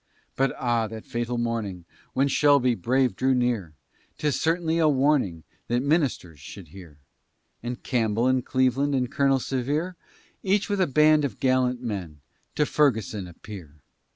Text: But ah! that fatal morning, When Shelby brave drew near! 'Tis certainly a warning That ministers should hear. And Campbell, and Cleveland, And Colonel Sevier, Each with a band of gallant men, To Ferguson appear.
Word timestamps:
But 0.35 0.55
ah! 0.57 0.87
that 0.87 1.05
fatal 1.05 1.37
morning, 1.37 1.85
When 2.13 2.27
Shelby 2.27 2.73
brave 2.73 3.15
drew 3.15 3.35
near! 3.35 3.75
'Tis 4.17 4.41
certainly 4.41 4.79
a 4.79 4.87
warning 4.89 5.43
That 5.67 5.83
ministers 5.83 6.39
should 6.39 6.69
hear. 6.69 6.97
And 7.61 7.83
Campbell, 7.83 8.25
and 8.25 8.43
Cleveland, 8.43 8.95
And 8.95 9.11
Colonel 9.11 9.37
Sevier, 9.39 9.95
Each 10.41 10.69
with 10.69 10.81
a 10.81 10.87
band 10.87 11.23
of 11.23 11.39
gallant 11.39 11.83
men, 11.83 12.19
To 12.55 12.65
Ferguson 12.65 13.27
appear. 13.27 13.75